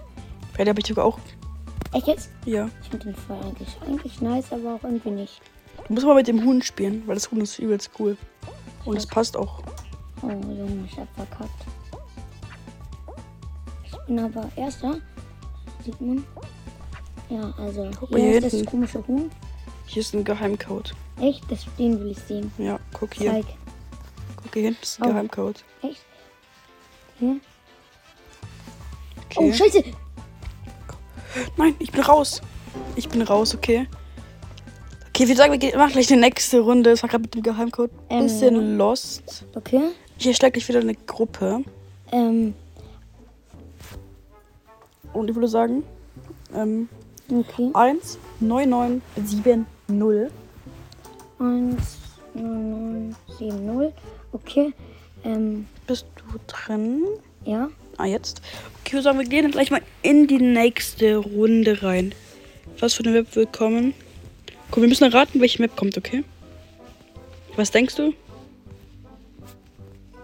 Ja, 0.58 0.64
der 0.64 0.68
habe 0.68 0.80
ich 0.80 0.86
sogar 0.86 1.04
auch. 1.04 1.18
Echt 1.92 2.06
jetzt? 2.08 2.30
Ja. 2.44 2.68
Ich 2.82 2.88
finde 2.90 3.06
den 3.06 3.14
voll 3.14 3.36
eigentlich, 3.44 3.68
eigentlich 3.86 4.20
nice, 4.20 4.52
aber 4.52 4.74
auch 4.74 4.82
irgendwie 4.84 5.10
nicht. 5.10 5.40
Du 5.86 5.94
musst 5.94 6.06
mal 6.06 6.14
mit 6.14 6.26
dem 6.26 6.44
Huhn 6.44 6.62
spielen, 6.62 7.02
weil 7.06 7.14
das 7.14 7.30
Huhn 7.30 7.40
ist 7.40 7.58
übelst 7.58 7.90
cool. 7.98 8.16
Und 8.84 8.96
es 8.96 9.06
passt 9.06 9.36
auch. 9.36 9.62
Oh, 10.22 10.28
Junge, 10.28 10.88
ich 10.90 10.98
hab 10.98 11.08
verkackt. 11.14 11.50
Bin 14.06 14.18
aber 14.18 14.50
Erster. 14.56 14.96
Sieht 15.84 16.00
man? 16.00 16.24
Ja, 17.30 17.52
also 17.58 17.90
Guck 17.98 18.10
mal 18.10 18.20
hier 18.20 18.30
hier 18.38 18.44
ist 18.44 18.52
das 18.60 18.66
komische 18.66 19.06
Huhn. 19.06 19.30
Hier 19.86 20.00
ist 20.00 20.14
ein 20.14 20.24
Geheimcode. 20.24 20.94
Echt? 21.20 21.42
Das, 21.50 21.64
den 21.78 21.98
will 22.00 22.10
ich 22.10 22.18
sehen. 22.18 22.50
Ja, 22.58 22.78
guck 22.92 23.14
hier. 23.14 23.30
Zeig. 23.32 23.44
Guck 24.42 24.52
hier 24.54 24.62
hinten 24.64 24.82
ist 24.82 25.00
ein 25.00 25.04
Oh. 25.06 25.08
Geheimcode. 25.12 25.64
Echt? 25.82 26.00
Hier? 27.18 27.36
Okay. 29.26 29.38
Oh, 29.38 29.52
scheiße! 29.52 29.84
Nein, 31.56 31.74
ich 31.78 31.90
bin 31.90 32.00
raus. 32.02 32.40
Ich 32.96 33.08
bin 33.08 33.22
raus, 33.22 33.54
okay. 33.54 33.86
Okay, 35.08 35.28
wir 35.28 35.36
sagen, 35.36 35.52
wir 35.52 35.58
gehen- 35.58 35.76
machen 35.78 35.92
gleich 35.92 36.06
die 36.08 36.16
nächste 36.16 36.60
Runde. 36.60 36.90
Es 36.90 37.02
war 37.02 37.08
gerade 37.10 37.22
mit 37.22 37.34
dem 37.34 37.42
Geheimcode 37.42 37.90
ein 38.08 38.18
Ähm, 38.18 38.22
bisschen 38.24 38.76
lost. 38.78 39.44
Okay. 39.54 39.80
Ich 40.18 40.26
erstelle 40.26 40.52
gleich 40.52 40.68
wieder 40.68 40.80
eine 40.80 40.94
Gruppe. 40.94 41.62
Ähm, 42.12 42.54
Und 45.14 45.30
ich 45.30 45.34
würde 45.34 45.48
sagen, 45.48 45.84
ähm, 46.54 46.88
okay. 47.30 47.70
1, 47.72 48.18
9, 48.40 48.68
9, 48.68 49.02
7, 49.24 49.66
0. 49.88 50.30
1, 51.38 51.76
9, 52.34 52.70
9, 52.70 53.16
7, 53.38 53.66
0. 53.66 53.92
Okay. 54.32 54.72
Ähm, 55.24 55.66
Bist 55.86 56.06
du 56.16 56.38
drin? 56.46 57.02
ja. 57.44 57.70
Ah, 57.96 58.06
jetzt. 58.06 58.42
Okay, 58.80 59.00
sagen, 59.00 59.20
wir 59.20 59.26
gehen 59.26 59.50
gleich 59.52 59.70
mal 59.70 59.80
in 60.02 60.26
die 60.26 60.40
nächste 60.40 61.16
Runde 61.16 61.82
rein. 61.84 62.12
Was 62.80 62.94
für 62.94 63.04
eine 63.04 63.12
Map 63.12 63.36
wird 63.36 63.52
kommen? 63.52 63.94
Guck, 64.70 64.82
wir 64.82 64.88
müssen 64.88 65.04
erraten, 65.04 65.40
welche 65.40 65.62
Map 65.62 65.76
kommt, 65.76 65.96
okay? 65.96 66.24
Was 67.54 67.70
denkst 67.70 67.94
du? 67.94 68.12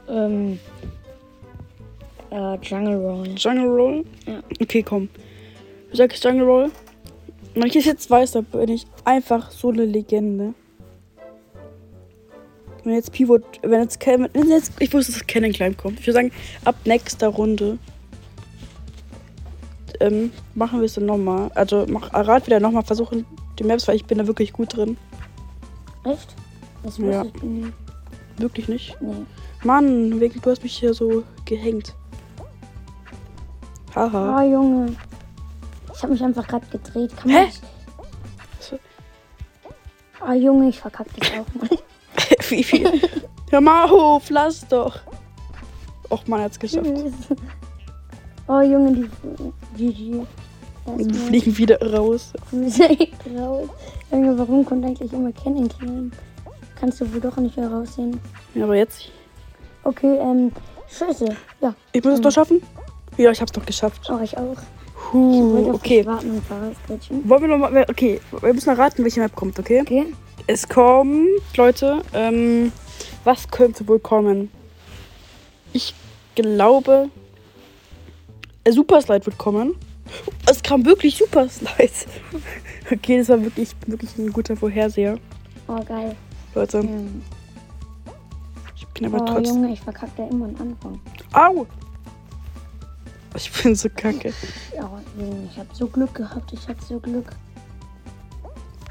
Ähm, 0.08 0.58
äh, 2.30 2.54
Jungle 2.62 2.96
Roll. 2.96 3.28
Jungle 3.36 3.68
Roll? 3.68 4.04
Ja. 4.26 4.42
Okay, 4.60 4.82
komm. 4.82 5.08
Du 5.90 5.96
sagst 5.96 6.24
Jungle 6.24 6.44
Roll. 6.46 6.70
Wenn 7.54 7.66
ich 7.66 7.76
es 7.76 7.84
jetzt 7.84 8.08
weiß, 8.08 8.32
dann 8.32 8.44
bin 8.44 8.68
ich 8.68 8.86
einfach 9.04 9.50
so 9.50 9.70
eine 9.70 9.84
Legende. 9.84 10.54
Wenn 12.84 12.94
jetzt 12.94 13.12
Pivot, 13.12 13.42
wenn 13.62 13.82
jetzt 13.82 14.00
Ken, 14.00 14.28
wenn 14.32 14.48
jetzt, 14.48 14.72
ich 14.78 14.92
wusste, 14.92 15.12
dass 15.12 15.26
Ken 15.26 15.52
Klein 15.52 15.76
kommt. 15.76 16.00
Ich 16.00 16.06
würde 16.06 16.14
sagen, 16.14 16.32
ab 16.64 16.76
nächster 16.84 17.28
Runde 17.28 17.78
ähm, 20.00 20.32
machen 20.54 20.80
wir 20.80 20.86
es 20.86 20.94
dann 20.94 21.06
nochmal. 21.06 21.50
Also 21.54 21.86
mach 21.88 22.12
Rat 22.12 22.46
wieder 22.46 22.60
nochmal 22.60 22.84
versuchen 22.84 23.26
die 23.58 23.64
Maps, 23.64 23.86
weil 23.86 23.96
ich 23.96 24.04
bin 24.06 24.18
da 24.18 24.26
wirklich 24.26 24.52
gut 24.52 24.76
drin. 24.76 24.96
Echt? 26.04 26.34
Das 26.82 26.96
Ja. 26.98 27.24
ich 27.24 27.42
nicht. 27.42 27.72
Wirklich 28.38 28.68
nicht. 28.68 28.96
Nee. 29.00 29.12
Mann, 29.64 30.18
wegen 30.20 30.40
du 30.40 30.50
hast 30.50 30.62
mich 30.62 30.76
hier 30.78 30.94
so 30.94 31.24
gehängt. 31.44 31.94
Haha. 34.00 34.36
Ah, 34.38 34.42
Junge. 34.44 34.96
Ich 35.94 36.02
habe 36.02 36.12
mich 36.14 36.22
einfach 36.24 36.46
gerade 36.46 36.64
gedreht. 36.66 37.14
Kann 37.16 37.30
Hä? 37.30 37.36
man 37.36 37.44
nicht... 37.46 37.62
So. 38.60 38.78
Ah, 40.20 40.32
Junge, 40.32 40.70
ich 40.70 40.80
verkack 40.80 41.06
das 41.18 41.28
auch 41.32 41.54
mal. 41.60 41.68
Wie 42.48 42.64
viel? 42.64 42.90
Hör 43.50 43.60
mal 43.60 43.90
auf, 43.90 44.30
lass 44.30 44.66
doch. 44.68 45.00
Och 46.08 46.26
man, 46.26 46.40
hat's 46.40 46.58
geschafft. 46.58 46.88
Oh, 48.48 48.60
Junge, 48.60 48.92
die. 49.76 49.92
GG. 49.92 50.26
Die 50.96 51.14
fliegen 51.14 51.58
wieder 51.58 51.78
raus. 51.92 52.32
raus. 52.52 53.68
Junge, 54.10 54.38
warum 54.38 54.64
kommt 54.64 54.84
eigentlich 54.86 55.12
immer 55.12 55.30
Cannon 55.32 55.68
Clan? 55.68 56.10
Kannst 56.74 57.02
du 57.02 57.12
wohl 57.12 57.20
doch 57.20 57.36
nicht 57.36 57.56
mehr 57.58 57.70
raussehen. 57.70 58.18
Ja, 58.54 58.64
aber 58.64 58.76
jetzt. 58.76 59.10
Okay, 59.84 60.16
ähm, 60.18 60.50
Scheiße. 60.88 61.36
Ja, 61.60 61.74
Ich 61.92 62.02
muss 62.02 62.14
es 62.14 62.20
doch 62.22 62.32
schaffen? 62.32 62.62
Ja, 63.16 63.30
ich 63.30 63.40
hab's 63.40 63.52
doch 63.52 63.64
geschafft. 63.64 64.08
auch 64.10 64.20
ich 64.22 64.36
auch. 64.36 64.56
Huh, 65.12 65.72
okay. 65.74 66.04
warten. 66.06 66.42
Wollen 67.24 67.42
wir 67.42 67.48
noch 67.48 67.58
mal. 67.58 67.86
Okay, 67.88 68.20
wir 68.40 68.54
müssen 68.54 68.68
erraten, 68.70 69.02
welche 69.02 69.20
Map 69.20 69.34
kommt, 69.34 69.58
okay? 69.58 69.80
Okay. 69.80 70.06
Es 70.46 70.68
kommt, 70.68 71.28
Leute, 71.56 72.02
ähm, 72.12 72.72
was 73.24 73.48
könnte 73.48 73.86
wohl 73.88 73.98
kommen? 73.98 74.50
Ich 75.72 75.94
glaube, 76.34 77.08
Super 78.68 79.00
Slide 79.00 79.26
wird 79.26 79.38
kommen. 79.38 79.74
Es 80.50 80.62
kam 80.62 80.84
wirklich 80.84 81.16
Super 81.16 81.48
Slide. 81.48 81.90
Okay, 82.92 83.18
das 83.18 83.28
war 83.28 83.40
wirklich, 83.40 83.70
wirklich 83.86 84.18
ein 84.18 84.32
guter 84.32 84.56
Vorherseher, 84.56 85.16
Oh, 85.68 85.80
geil. 85.84 86.16
Leute. 86.56 86.78
Ähm, 86.78 87.22
Ich 88.74 88.84
bin 88.88 89.06
aber 89.06 89.22
oh, 89.22 89.26
trotzdem. 89.26 89.56
Junge, 89.62 89.72
ich 89.72 89.80
verkacke 89.80 90.10
da 90.16 90.26
immer 90.26 90.46
am 90.46 90.56
Anfang. 90.60 91.00
Au! 91.32 91.66
Ich 93.34 93.50
bin 93.62 93.74
so 93.74 93.88
kacke. 93.88 94.32
Ja, 94.74 94.90
ich 95.50 95.58
habe 95.58 95.68
so 95.72 95.86
Glück 95.86 96.14
gehabt. 96.14 96.52
Ich 96.52 96.66
hatte 96.68 96.84
so 96.84 96.98
Glück. 96.98 97.30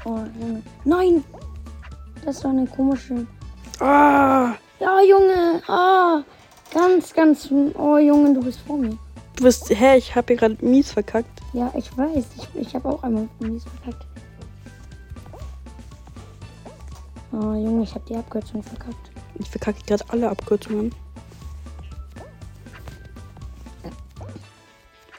Oh, 0.04 0.20
Junge. 0.40 0.62
Nein! 0.84 1.24
Das 2.24 2.42
war 2.44 2.50
eine 2.50 2.66
komische. 2.66 3.26
Ah! 3.80 4.54
Ja, 4.78 5.00
Junge. 5.02 5.62
Ah. 5.68 6.22
Ganz, 6.72 7.12
ganz. 7.12 7.50
Oh, 7.74 7.98
Junge, 7.98 8.32
du 8.34 8.42
bist 8.42 8.60
vor 8.60 8.78
mir. 8.78 8.96
Du 9.36 9.44
bist, 9.44 9.68
hä, 9.70 9.96
ich 9.96 10.14
hab 10.14 10.28
hier 10.28 10.36
gerade 10.36 10.56
mies 10.64 10.92
verkackt. 10.92 11.40
Ja, 11.52 11.70
ich 11.76 11.96
weiß. 11.96 12.24
Ich, 12.36 12.60
ich 12.60 12.74
habe 12.74 12.88
auch 12.88 13.02
einmal 13.02 13.28
mies 13.40 13.64
verkackt. 13.64 14.06
Oh, 17.32 17.54
Junge, 17.54 17.82
ich 17.82 17.94
habe 17.94 18.04
die 18.08 18.16
Abkürzung 18.16 18.62
verkackt. 18.62 19.10
Ich 19.38 19.50
verkacke 19.50 19.80
gerade 19.86 20.04
alle 20.08 20.30
Abkürzungen. 20.30 20.94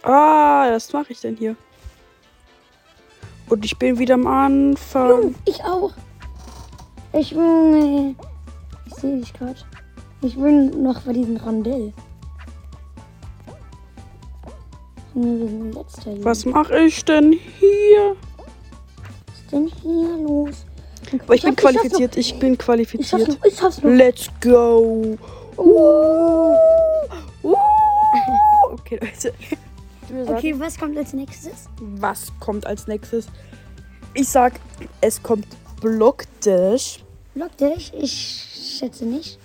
Ah, 0.03 0.71
was 0.71 0.91
mache 0.93 1.11
ich 1.13 1.21
denn 1.21 1.35
hier? 1.35 1.55
Und 3.49 3.65
ich 3.65 3.77
bin 3.77 3.99
wieder 3.99 4.15
am 4.15 4.27
Anfang. 4.27 5.09
Junge, 5.09 5.35
ich 5.45 5.63
auch. 5.63 5.91
Ich, 7.13 7.31
Junge. 7.31 8.15
Ich 8.87 8.93
sehe 8.95 9.17
dich 9.17 9.33
gerade. 9.33 9.59
Ich 10.21 10.35
bin 10.35 10.83
noch 10.83 11.01
bei 11.01 11.13
diesem 11.13 11.37
Rondell. 11.37 11.93
Was 16.23 16.45
mache 16.45 16.79
ich 16.79 17.03
denn 17.03 17.33
hier? 17.33 18.15
Was 19.27 19.39
ist 19.39 19.51
denn 19.51 19.67
hier 19.81 20.17
los? 20.17 20.65
Aber 21.23 21.35
ich, 21.35 21.41
hab- 21.43 21.49
bin 21.49 21.55
qualifiziert. 21.57 22.15
Ich 22.15 22.39
bin 22.39 22.51
noch. 22.53 22.53
Ich 22.53 22.57
schaff's 22.59 22.65
qualifiziert. 22.65 23.27
noch. 23.27 23.45
Ich 23.45 23.57
schaff's 23.57 23.83
noch. 23.83 23.91
Let's 23.91 24.29
go. 24.39 25.17
Uh. 25.57 26.55
Uh. 27.43 27.55
Okay, 28.71 28.99
Leute. 29.01 29.33
Ich 30.11 30.17
würde 30.17 30.25
sagen, 30.25 30.37
Okay, 30.39 30.55
was 30.59 30.77
kommt 30.77 30.97
als 30.97 31.13
nächstes? 31.13 31.53
Was 31.79 32.31
kommt 32.41 32.67
als 32.67 32.85
nächstes? 32.87 33.27
Ich 34.13 34.27
sag, 34.27 34.59
es 34.99 35.23
kommt 35.23 35.47
Blockdash. 35.79 36.99
Block 37.33 37.55
dich? 37.55 37.93
Ich 37.97 38.77
schätze 38.77 39.05
nicht. 39.05 39.39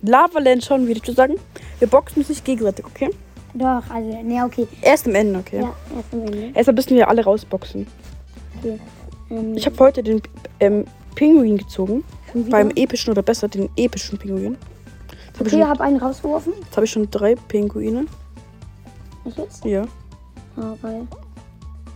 Lavaland 0.00 0.64
schon, 0.64 0.86
würde 0.86 1.00
ich 1.04 1.14
sagen. 1.14 1.34
Wir 1.78 1.88
boxen 1.88 2.24
sich 2.24 2.42
gegenseitig, 2.42 2.86
okay? 2.86 3.10
Doch, 3.52 3.82
also, 3.90 4.22
ne, 4.22 4.42
okay. 4.44 4.66
Erst 4.80 5.06
am 5.06 5.14
Ende, 5.14 5.38
okay? 5.40 5.60
Ja, 5.60 5.74
erst 5.94 6.12
am 6.14 6.20
Ende. 6.22 6.50
Erstmal 6.54 6.74
müssen 6.74 6.96
wir 6.96 7.08
alle 7.08 7.22
rausboxen. 7.22 7.86
Okay. 8.58 8.80
Ähm, 9.30 9.54
Ich 9.54 9.66
habe 9.66 9.78
heute 9.80 10.02
den 10.02 10.22
ähm, 10.60 10.86
Pinguin 11.14 11.58
gezogen. 11.58 12.04
Beim 12.50 12.70
epischen 12.70 13.10
oder 13.12 13.22
besser 13.22 13.48
den 13.48 13.68
epischen 13.76 14.18
Pinguin. 14.18 14.56
Jetzt 15.26 15.38
habe 15.38 15.48
ich, 15.48 15.54
Okay, 15.54 15.64
hab 15.64 15.80
einen 15.82 15.98
rausgeworfen. 15.98 16.54
jetzt 16.62 16.76
hab 16.76 16.84
ich 16.84 16.90
schon 16.90 17.10
drei 17.10 17.34
Pinguine. 17.34 18.06
Ich 19.26 19.36
jetzt? 19.36 19.64
Ja. 19.64 19.84
Aber. 20.56 21.06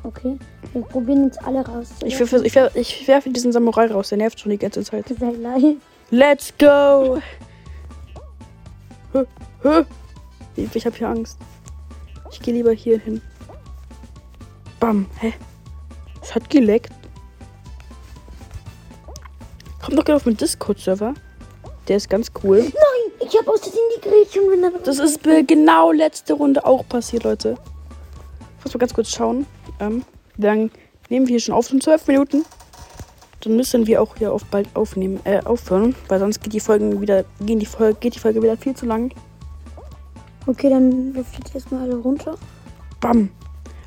Okay. 0.03 0.39
Wir 0.73 0.83
probieren 0.83 1.25
jetzt 1.25 1.43
alle 1.45 1.65
raus. 1.65 1.91
Ich 2.05 2.19
werfe, 2.19 2.45
ich, 2.45 2.55
werfe, 2.55 2.79
ich 2.79 3.07
werfe 3.07 3.31
diesen 3.31 3.53
Samurai 3.53 3.87
raus. 3.87 4.09
Der 4.09 4.19
nervt 4.19 4.41
schon 4.41 4.51
die 4.51 4.59
ganze 4.59 4.83
Zeit. 4.83 5.07
Sei 5.09 5.31
leise. 5.33 5.77
Let's 6.11 6.53
go! 6.59 7.21
Ich, 10.57 10.75
ich 10.75 10.87
habe 10.87 10.97
hier 10.97 11.09
Angst. 11.09 11.39
Ich 12.33 12.41
gehe 12.41 12.55
lieber 12.55 12.73
hier 12.73 12.99
hin. 12.99 13.21
Bam. 14.79 15.07
Hä? 15.21 15.35
Es 16.23 16.35
hat 16.35 16.49
geleckt. 16.49 16.93
Komm 19.85 19.97
doch 19.97 20.05
gerne 20.05 20.17
auf 20.17 20.27
meinen 20.27 20.37
Discord-Server. 20.37 21.15
Der 21.89 21.97
ist 21.97 22.09
ganz 22.09 22.31
cool. 22.43 22.59
Nein, 22.59 23.10
ich 23.21 23.37
hab 23.39 23.49
aus 23.49 23.61
Versehen 23.61 23.81
die 23.97 24.01
Gretchen 24.01 24.65
aber. 24.65 24.79
Das 24.79 24.99
ist 24.99 25.21
genau 25.23 25.93
letzte 25.93 26.35
Runde 26.35 26.65
auch 26.65 26.87
passiert, 26.89 27.25
Leute. 27.25 27.57
Ich 28.59 28.65
muss 28.65 28.75
mal 28.75 28.81
ganz 28.81 28.95
kurz 28.95 29.11
schauen. 29.11 29.47
Ähm, 29.79 30.05
dann 30.37 30.71
nehmen 31.09 31.27
wir 31.27 31.35
hier 31.35 31.41
schon 31.41 31.55
auf, 31.55 31.69
schon 31.69 31.81
zwölf 31.81 32.07
Minuten. 32.07 32.45
Dann 33.43 33.57
müssen 33.57 33.87
wir 33.87 34.03
auch 34.03 34.17
hier 34.17 34.33
auf 34.33 34.45
bald 34.45 34.69
aufnehmen, 34.75 35.21
äh, 35.25 35.41
aufhören, 35.41 35.95
weil 36.09 36.19
sonst 36.19 36.43
geht 36.43 36.53
die 36.53 36.61
Folgen 36.61 37.01
wieder, 37.01 37.25
gehen 37.41 37.59
die 37.59 37.67
Folge, 37.67 37.99
geht 37.99 38.15
die 38.15 38.19
Folge 38.19 38.43
wieder 38.43 38.57
viel 38.57 38.75
zu 38.75 38.85
lang. 38.85 39.13
Okay, 40.47 40.69
dann 40.69 41.15
wirf 41.15 41.27
jetzt 41.39 41.55
erstmal 41.55 41.83
alle 41.83 41.97
runter. 41.97 42.37
Bam. 43.01 43.31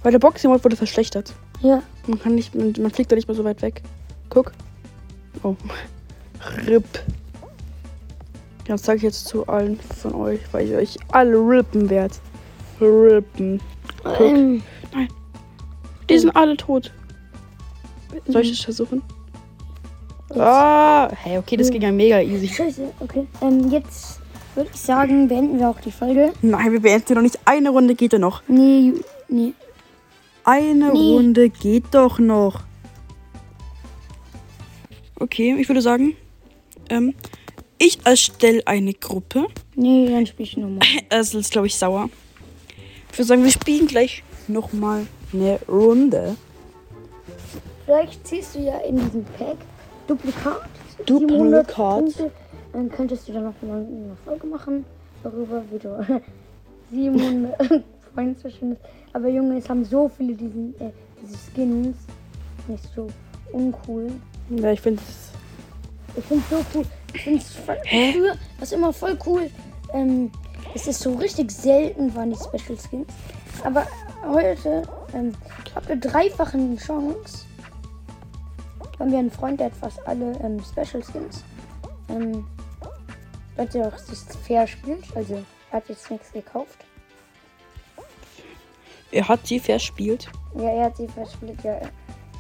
Weil 0.02 0.12
der 0.12 0.20
Boxing-Mode 0.20 0.64
wurde 0.64 0.76
verschlechtert. 0.76 1.34
Ja. 1.62 1.82
Man 2.08 2.20
kann 2.20 2.36
nicht, 2.36 2.56
man, 2.56 2.74
man 2.80 2.92
fliegt 2.92 3.12
da 3.12 3.16
nicht 3.16 3.28
mehr 3.28 3.36
so 3.36 3.44
weit 3.44 3.62
weg. 3.62 3.82
Guck. 4.30 4.52
Oh. 5.44 5.56
RIP. 6.68 6.86
Das 8.66 8.84
sage 8.84 8.98
ich 8.98 9.04
jetzt 9.04 9.28
zu 9.28 9.46
allen 9.48 9.80
von 9.80 10.16
euch, 10.16 10.40
weil 10.52 10.68
ich 10.70 10.76
euch 10.76 10.98
alle 11.12 11.36
rippen 11.38 11.90
werde. 11.90 12.16
Rippen. 12.80 13.62
Ähm, 14.20 14.64
Die 16.10 16.18
sind 16.18 16.36
alle 16.36 16.56
tot. 16.58 16.92
Soll 18.28 18.42
ich 18.42 18.52
das 18.52 18.62
versuchen? 18.62 19.02
Ah, 20.36 21.10
hey, 21.16 21.38
okay, 21.38 21.58
das 21.58 21.70
ging 21.70 21.82
ja 21.82 21.92
mega 21.92 22.20
easy. 22.22 22.48
scheiße, 22.48 22.92
okay. 23.00 23.28
Ähm, 23.42 23.70
jetzt 23.70 24.20
würde 24.56 24.70
ich 24.74 24.80
sagen, 24.80 25.28
beenden 25.28 25.60
wir 25.60 25.70
auch 25.70 25.80
die 25.80 25.92
Folge. 25.92 26.32
Nein, 26.42 26.72
wir 26.72 26.82
beenden 26.82 27.14
noch 27.16 27.22
nicht. 27.22 27.40
Eine 27.46 27.70
Runde 27.70 27.96
geht 27.96 28.14
ja 28.14 28.20
noch. 28.20 28.42
Nee, 28.48 28.94
nee. 29.28 29.54
Eine 30.44 30.92
Nee. 30.92 31.14
Runde 31.14 31.50
geht 31.50 31.86
doch 31.92 32.18
noch. 32.20 32.62
Okay, 35.20 35.56
ich 35.60 35.70
würde 35.70 35.82
sagen, 35.82 36.16
ähm, 36.90 37.14
ich 37.84 38.06
erstelle 38.06 38.66
eine 38.66 38.94
Gruppe. 38.94 39.48
Nee, 39.76 40.08
dann 40.10 40.26
spiel 40.26 40.46
ich 40.46 40.58
nochmal. 40.58 40.80
Das 41.10 41.34
ist, 41.34 41.52
glaube 41.52 41.68
ich, 41.68 41.76
sauer. 41.76 42.10
Ich 43.12 43.18
würde 43.18 43.28
sagen, 43.28 43.44
wir 43.44 43.52
spielen 43.52 43.88
gleich 43.88 44.24
nochmal 44.48 45.06
eine 45.34 45.60
Runde. 45.68 46.36
Vielleicht 47.86 48.26
ziehst 48.26 48.56
du 48.56 48.60
ja 48.60 48.78
in 48.80 48.96
diesem 48.98 49.26
Pack 49.38 49.58
Duplikat. 50.08 50.70
Duplikat. 51.06 51.30
700 51.30 51.74
Punkte. 51.76 52.32
Dann 52.72 52.90
könntest 52.90 53.28
du 53.28 53.34
dann 53.34 53.44
noch 53.44 53.62
mal 53.62 53.80
eine 53.80 54.18
Folge 54.26 54.48
machen, 54.48 54.86
darüber, 55.22 55.64
wie 55.70 55.80
du 55.80 56.22
700 56.92 57.84
Points 58.16 58.42
verschwindest. 58.42 58.82
Aber 59.12 59.28
Junge, 59.28 59.58
es 59.58 59.70
haben 59.70 59.84
so 59.84 60.10
viele 60.10 60.34
diesen, 60.34 60.74
äh, 60.80 60.92
diese 61.22 61.38
Skins. 61.38 61.98
Nicht 62.68 62.84
so 62.96 63.08
uncool. 63.52 64.10
Ja, 64.50 64.72
ich 64.72 64.80
finde 64.80 65.02
es. 65.06 65.32
Ich 66.18 66.24
finde 66.24 66.44
so 66.50 66.66
cool. 66.74 66.86
Ich 67.14 67.22
finde 67.22 67.40
es 67.40 67.54
voll 67.56 67.78
Hä? 67.84 68.14
früher, 68.14 68.36
was 68.60 68.72
immer 68.72 68.92
voll 68.94 69.18
cool. 69.26 69.50
Ähm, 69.94 70.32
es 70.74 70.88
ist 70.88 71.02
so 71.02 71.14
richtig 71.14 71.52
selten 71.52 72.14
waren 72.16 72.32
die 72.32 72.38
Special 72.38 72.78
Skins. 72.78 73.08
Aber 73.64 73.86
heute 74.26 74.84
ähm, 75.14 75.34
habt 75.76 75.90
ihr 75.90 75.98
dreifache 75.98 76.58
Chance. 76.78 77.46
Haben 79.00 79.12
wir 79.12 79.20
einen 79.20 79.32
Freund, 79.32 79.60
der 79.60 79.68
hat 79.68 79.76
fast 79.76 80.06
alle 80.08 80.34
ähm, 80.44 80.62
Special 80.64 81.04
Skins. 81.04 81.44
Ähm, 82.10 82.46
weil 83.56 83.70
er 83.74 83.88
auch 83.88 83.98
sich 83.98 84.20
fair 84.46 84.66
spielt. 84.66 85.06
Also 85.16 85.44
er 85.72 85.78
hat 85.78 85.90
jetzt 85.90 86.10
nichts 86.10 86.32
gekauft. 86.32 86.86
Er 89.12 89.28
hat 89.28 89.46
sie 89.46 89.60
verspielt. 89.60 90.28
Ja, 90.56 90.70
er 90.70 90.86
hat 90.86 90.98
sie 90.98 91.08
verspielt. 91.08 91.64
Ja, 91.64 91.74
er 91.74 91.92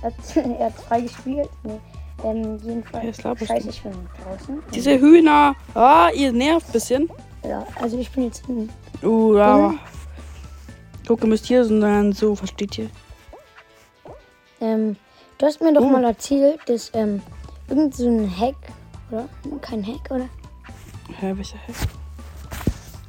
hat, 0.01 0.13
er 0.36 0.65
hat 0.65 0.74
frei 0.74 1.01
gespielt. 1.01 1.50
Nee. 1.63 1.80
Ähm, 2.24 2.60
Ja, 2.63 2.70
jedenfalls. 2.70 3.17
Scheiße, 3.48 3.70
ich 3.70 3.82
bin 3.82 3.91
draußen. 4.24 4.63
Diese 4.74 5.00
Hühner. 5.00 5.55
Ah, 5.74 6.10
ihr 6.13 6.32
nervt 6.32 6.67
ein 6.67 6.72
bisschen. 6.74 7.10
Ja, 7.43 7.65
also 7.82 7.98
ich 7.98 8.10
bin 8.12 8.25
jetzt 8.25 8.43
in 8.48 8.70
Uh, 9.01 9.36
ja. 9.38 9.58
Mhm. 9.70 9.79
Guck, 11.08 11.22
ihr 11.22 11.27
müsst 11.27 11.46
hier 11.48 11.65
sein, 11.65 12.13
so, 12.13 12.36
versteht 12.36 12.77
ihr? 12.77 12.89
Ähm, 14.62 14.96
du 15.38 15.46
hast 15.46 15.60
mir 15.62 15.74
doch 15.74 15.82
Oh. 15.82 15.89
mal 15.89 16.03
erzählt, 16.05 16.60
dass 16.67 16.89
ähm, 16.93 17.22
irgend 17.67 17.93
so 17.96 18.08
ein 18.08 18.29
Hack, 18.39 18.55
oder? 19.12 19.27
Kein 19.62 19.86
Hack, 19.86 20.10
oder? 20.10 20.29
Hä, 21.20 21.34
welcher 21.36 21.58
Hack? 21.58 21.75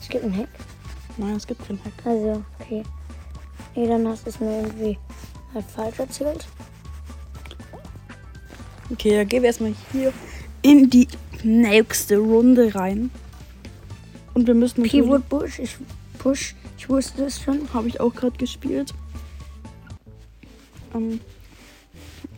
Es 0.00 0.08
gibt 0.08 0.24
einen 0.24 0.36
Hack. 0.36 0.48
Nein, 1.16 1.36
es 1.36 1.46
gibt 1.46 1.64
keinen 1.66 1.78
Hack. 1.84 1.92
Also, 2.04 2.42
okay. 2.60 2.82
Nee, 3.76 3.86
dann 3.86 4.06
hast 4.08 4.24
du 4.26 4.30
es 4.30 4.40
mir 4.40 4.62
irgendwie 4.62 4.98
halt 5.54 5.64
falsch 5.66 5.98
erzählt. 6.00 6.46
Okay, 8.90 9.16
dann 9.16 9.28
gehen 9.28 9.42
wir 9.42 9.48
erstmal 9.48 9.74
hier 9.92 10.12
in 10.62 10.90
die 10.90 11.08
nächste 11.42 12.18
Runde 12.18 12.74
rein. 12.74 13.10
Und 14.34 14.46
wir 14.46 14.54
müssen. 14.54 14.82
Pivot 14.82 15.28
Bush, 15.28 15.58
ich 15.58 15.76
push, 16.18 16.54
ich 16.76 16.88
wusste 16.88 17.24
es 17.24 17.40
schon. 17.40 17.72
Habe 17.72 17.88
ich 17.88 18.00
auch 18.00 18.14
gerade 18.14 18.36
gespielt. 18.36 18.92
Ähm, 20.94 21.20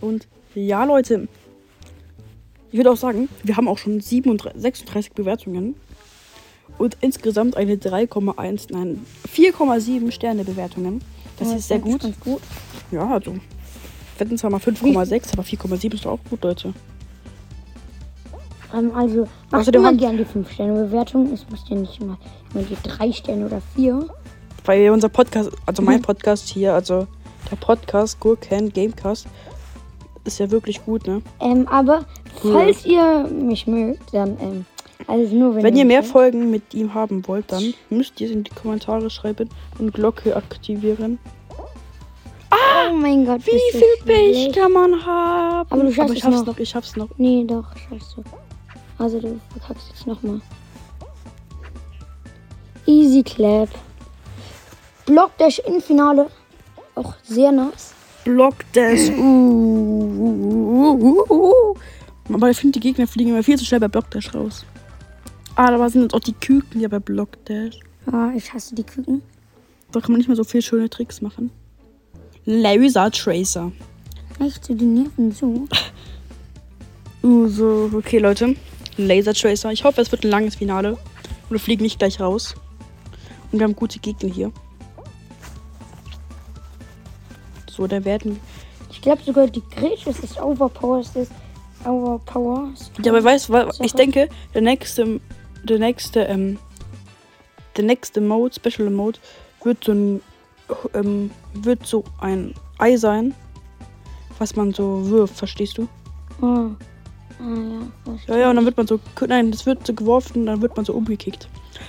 und 0.01 0.27
ja, 0.55 0.85
Leute. 0.85 1.29
Ich 2.73 2.79
würde 2.79 2.91
auch 2.91 2.97
sagen, 2.97 3.29
wir 3.43 3.57
haben 3.57 3.69
auch 3.69 3.79
schon 3.79 4.01
37, 4.01 4.61
36 4.61 5.13
Bewertungen. 5.13 5.77
Und 6.79 6.99
insgesamt 7.01 7.57
eine 7.57 7.77
3,1, 7.77 8.67
nein, 8.71 9.07
4,7 9.35 10.11
Sterne 10.11 10.45
Bewertungen. 10.45 11.01
Das 11.39 11.49
Ja, 11.51 11.57
ist 11.57 11.69
sehr 11.69 11.79
gut. 11.79 12.03
Gut. 12.21 12.43
Ja, 12.91 13.09
also. 13.09 13.37
Wir 14.17 14.27
hatten 14.27 14.39
zwar 14.39 14.51
mal 14.51 14.61
5,6, 14.61 15.33
aber 15.33 15.43
4,7 15.43 15.95
ist 15.95 16.05
doch 16.05 16.13
auch 16.13 16.19
gut, 16.31 16.43
Leute. 16.43 16.73
Ähm, 18.75 18.93
also, 18.95 19.29
mach 19.51 19.61
Außerdem 19.61 19.81
immer 19.81 19.89
haben- 19.89 19.99
gerne 19.99 20.19
die 20.19 20.25
5-Sterne-Bewertung. 20.25 21.33
Es 21.33 21.49
muss 21.51 21.65
ja 21.69 21.77
nicht 21.77 22.01
immer, 22.01 22.19
immer 22.55 22.65
die 22.65 22.77
3 22.83 23.13
Sterne 23.13 23.47
oder 23.47 23.61
4. 23.75 24.07
Weil 24.65 24.91
unser 24.91 25.09
Podcast, 25.09 25.51
also 25.67 25.83
mein. 25.83 26.03
Podcast 26.03 26.49
hier, 26.49 26.75
also 26.75 27.07
der 27.51 27.57
Podcast 27.57 28.19
Gurken 28.19 28.73
Gamecast, 28.73 29.27
ist 30.25 30.41
ja 30.41 30.51
wirklich 30.51 30.85
gut, 30.85 31.07
ne? 31.07 31.23
Ähm, 31.41 31.69
aber 31.69 32.05
Cool. 32.43 32.53
falls 32.53 32.85
ihr 32.85 33.29
mich 33.29 33.69
mögt, 33.69 34.13
dann, 34.13 34.37
ähm, 34.41 34.65
also 35.07 35.33
nur 35.37 35.55
wenn, 35.55 35.63
Wenn 35.63 35.77
ihr 35.77 35.85
mich 35.85 35.93
mehr 35.95 36.01
mögt. 36.01 36.11
Folgen 36.13 36.51
mit 36.51 36.75
ihm 36.75 36.95
haben 36.95 37.29
wollt, 37.29 37.53
dann 37.53 37.75
müsst 37.91 38.21
ihr 38.21 38.27
es 38.29 38.33
in 38.33 38.43
die 38.43 38.51
Kommentare 38.51 39.09
schreiben 39.11 39.49
und 39.79 39.95
Glocke 39.95 40.35
aktivieren. 40.35 41.19
Oh 42.57 42.95
mein 42.95 43.25
Gott, 43.27 43.45
Wie 43.47 43.61
viel 43.73 43.97
Pech 44.05 44.37
schlecht. 44.37 44.57
kann 44.57 44.73
man 44.73 45.05
haben? 45.05 45.71
Aber 45.71 45.83
du 45.83 45.93
schaffst 45.93 46.15
ich 46.15 46.25
es 46.25 46.31
noch. 46.31 46.47
noch. 46.47 46.59
Ich 46.59 46.69
schaff's 46.69 46.97
noch. 46.97 47.09
Nee, 47.19 47.45
doch, 47.47 47.65
schaffst 47.77 48.17
du. 48.17 48.23
Also 48.99 49.21
du 49.21 49.39
verkackst 49.51 49.89
jetzt 49.91 50.07
nochmal. 50.07 50.41
Easy 52.87 53.23
Clap. 53.23 53.69
Block 55.07 55.37
Dash 55.39 55.59
in 55.61 55.81
Finale. 55.81 56.29
Auch 56.95 57.15
sehr 57.23 57.53
nice. 57.53 57.93
Block 58.25 58.55
das. 58.73 59.11
Uh. 59.11 60.17
Aber 62.33 62.51
ich 62.51 62.57
finde, 62.57 62.81
die 62.81 62.89
Gegner 62.89 63.07
fliegen 63.07 63.31
immer 63.31 63.43
viel 63.43 63.59
zu 63.59 63.65
schnell 63.65 63.81
bei 63.81 63.89
Block 63.89 64.11
Dash 64.11 64.35
raus. 64.35 64.65
Ah, 65.57 65.71
da 65.71 65.89
sind 65.89 66.03
jetzt 66.03 66.15
auch 66.15 66.21
die 66.21 66.33
Küken 66.33 66.79
hier 66.81 66.89
bei 66.89 66.99
Block 66.99 67.45
Dash. 67.45 67.79
Ja, 68.11 68.33
ich 68.35 68.53
hasse 68.53 68.75
die 68.75 68.85
Küken. 68.85 69.23
Da 69.93 70.01
kann 70.01 70.13
man 70.13 70.19
nicht 70.19 70.29
mehr 70.29 70.37
so 70.37 70.45
viel 70.45 70.63
schöne 70.63 70.91
Tricks 70.91 71.21
machen. 71.21 71.51
Laser 72.47 73.11
Tracer. 73.11 73.73
Echt 74.41 74.65
zu 74.65 74.75
den 74.75 74.95
Nerven 74.95 75.33
so. 75.33 75.67
Uh, 77.23 77.49
so, 77.49 77.91
okay, 77.93 78.19
Leute. 78.19 78.55
Laser 78.97 79.35
Tracer. 79.35 79.73
Ich 79.73 79.83
hoffe, 79.83 80.01
es 80.01 80.13
wird 80.13 80.23
ein 80.23 80.31
langes 80.31 80.55
Finale. 80.55 80.93
Und 80.93 81.51
wir 81.51 81.59
fliegen 81.59 81.83
nicht 81.83 81.99
gleich 81.99 82.21
raus. 82.21 82.55
Und 83.51 83.59
wir 83.59 83.65
haben 83.65 83.75
gute 83.75 83.99
Gegner 83.99 84.33
hier. 84.33 84.53
So, 87.69 87.89
da 87.89 88.05
werden. 88.05 88.39
Ich 88.93 89.01
glaube 89.01 89.23
sogar 89.25 89.49
die 89.49 89.63
Grätsche 89.75 90.11
ist 90.11 90.23
das 90.23 90.39
Overpower. 90.39 91.01
Ist 91.01 91.33
Overpower. 91.85 92.73
Ja, 93.03 93.11
aber 93.11 93.25
weißt 93.25 93.49
du, 93.49 93.71
ich 93.83 93.93
denke, 93.93 94.29
der 94.55 94.63
nächste. 94.63 95.21
Der 95.65 95.79
nächste, 95.81 96.21
ähm. 96.21 96.59
Der 97.77 97.85
nächste 97.85 98.21
Mode, 98.21 98.55
Special 98.55 98.89
Mode, 98.91 99.19
wird 99.65 99.83
so 99.83 99.93
ein. 99.93 100.21
Ähm, 100.95 101.31
wird 101.55 101.87
so 101.87 102.05
ein 102.21 102.55
Ei 102.79 102.97
sein. 102.97 103.35
Was 104.39 104.57
man 104.57 104.73
so 104.75 105.09
wirft, 105.09 105.37
verstehst 105.37 105.79
du? 105.79 105.89
Ah, 106.43 106.69
ah 107.41 107.45
ja. 108.27 108.35
Ja, 108.35 108.37
ja, 108.41 108.51
und 108.51 108.57
dann 108.57 108.65
wird 108.65 108.77
man 108.77 108.87
so. 108.87 109.01
Nein, 109.27 109.51
das 109.51 109.65
wird 109.65 109.87
so 109.87 109.95
geworfen 109.95 110.41
und 110.41 110.47
dann 110.47 110.63
wird 110.63 110.77
man 110.77 110.85
so 110.85 110.93
umgekickt. 110.93 111.49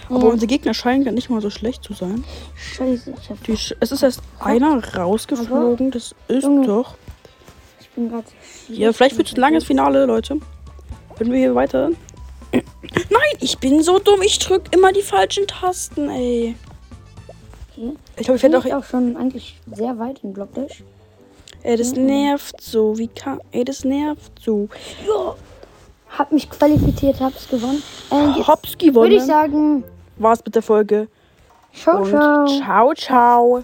Aber 0.10 0.20
Ja. 0.28 0.34
unsere 0.34 0.48
Gegner 0.48 0.74
scheinen 0.74 1.04
gar 1.04 1.12
nicht 1.12 1.30
mal 1.30 1.42
so 1.42 1.50
schlecht 1.50 1.84
zu 1.84 1.94
sein. 1.94 2.24
Scheiße, 2.56 3.14
ich, 3.22 3.30
hab 3.30 3.44
Die, 3.44 3.54
es 3.54 3.92
ist 3.92 4.04
erst 4.04 4.22
einer 4.40 4.82
rausgeflogen. 4.96 5.92
Das 5.92 6.14
ist 6.28 6.44
Junge. 6.44 6.68
doch. 6.68 6.96
ich 7.82 7.90
bin 7.90 8.10
gerade. 8.10 8.28
Ja, 8.70 8.94
vielleicht 8.94 9.18
wird 9.18 9.28
es 9.30 9.34
ein 9.34 9.42
langes 9.42 9.64
Finale, 9.66 10.06
Leute. 10.06 10.38
Wenn 11.18 11.32
wir 11.32 11.40
hier 11.40 11.56
weiter. 11.56 11.90
Nein, 12.52 13.38
ich 13.40 13.58
bin 13.58 13.82
so 13.84 14.00
dumm. 14.00 14.22
Ich 14.22 14.40
drück 14.40 14.74
immer 14.74 14.94
die 14.94 15.02
falschen 15.02 15.48
Tasten, 15.48 16.10
ey. 16.10 16.56
Ich 18.18 18.24
glaube, 18.26 18.38
ich 18.38 18.44
werde 18.44 18.60
bin 18.60 18.74
auch. 18.74 18.78
auch 18.80 18.84
schon 18.84 19.16
eigentlich 19.18 19.60
sehr 19.74 19.98
weit 20.00 20.20
in 20.24 20.34
Block 20.34 20.54
Dash. 20.54 20.84
Ey, 21.64 21.76
das 21.78 21.94
nervt 21.94 22.62
so. 22.62 22.98
Wie 22.98 23.08
kann. 23.08 23.40
Ey, 23.52 23.64
das 23.66 23.84
nervt 23.84 24.32
so. 24.42 24.70
Ja. 25.08 25.36
Hab 26.18 26.32
mich 26.32 26.50
qualifiziert, 26.50 27.20
hab's 27.20 27.48
gewonnen. 27.50 27.84
Ähm, 28.12 28.34
jetzt 28.38 28.48
Hops 28.48 28.74
würde 28.74 28.86
ich 28.86 28.94
gewonnen. 28.94 29.20
sagen, 29.26 29.84
War's 30.18 30.44
mit 30.44 30.56
der 30.56 30.62
Folge. 30.64 31.08
ciao, 31.74 32.02
Und 32.02 32.10
ciao. 32.10 32.48
ciao, 32.48 32.94
ciao. 32.94 33.64